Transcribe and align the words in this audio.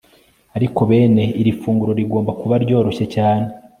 ariko 0.57 0.79
bene 0.89 1.23
iri 1.41 1.51
funguro 1.59 1.91
rigomba 1.99 2.31
kuba 2.41 2.55
ryoroshye 2.63 3.05
cyane 3.15 3.45